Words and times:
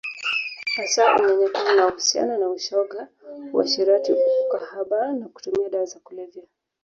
Hasa 0.75 1.15
unyanyapaa 1.15 1.71
unaohusiana 1.73 2.37
na 2.37 2.49
ushoga 2.49 3.07
uasherati 3.53 4.11
ukahaba 4.47 5.13
na 5.13 5.29
kutumia 5.29 5.69
dawa 5.69 5.85
za 5.85 5.99
kulevya 5.99 6.43